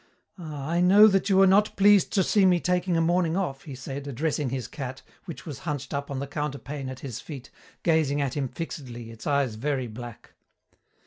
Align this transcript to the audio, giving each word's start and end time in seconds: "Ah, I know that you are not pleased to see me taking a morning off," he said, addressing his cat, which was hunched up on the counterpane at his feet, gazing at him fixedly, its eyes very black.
"Ah, 0.39 0.67
I 0.67 0.79
know 0.81 1.05
that 1.05 1.29
you 1.29 1.39
are 1.43 1.45
not 1.45 1.75
pleased 1.75 2.11
to 2.13 2.23
see 2.23 2.43
me 2.43 2.59
taking 2.59 2.97
a 2.97 3.01
morning 3.01 3.37
off," 3.37 3.65
he 3.65 3.75
said, 3.75 4.07
addressing 4.07 4.49
his 4.49 4.67
cat, 4.67 5.03
which 5.25 5.45
was 5.45 5.59
hunched 5.59 5.93
up 5.93 6.09
on 6.09 6.17
the 6.17 6.25
counterpane 6.25 6.89
at 6.89 7.01
his 7.01 7.19
feet, 7.21 7.51
gazing 7.83 8.19
at 8.19 8.33
him 8.35 8.47
fixedly, 8.47 9.11
its 9.11 9.27
eyes 9.27 9.53
very 9.53 9.85
black. 9.85 10.33